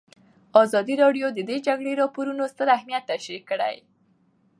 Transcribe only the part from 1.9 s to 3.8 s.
راپورونه ستر اهميت تشریح کړی.